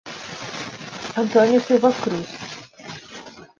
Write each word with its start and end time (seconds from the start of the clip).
Antônio 1.15 1.61
Silva 1.61 1.91
Cruz 1.93 2.27